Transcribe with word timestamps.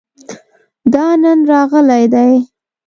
دا 0.93 1.05
نن 1.21 1.39
راغلی 1.51 2.03
دی 2.13 2.31